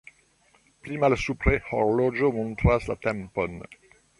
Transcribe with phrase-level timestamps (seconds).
[0.87, 3.63] Pli malsupre horloĝo montras la tempon.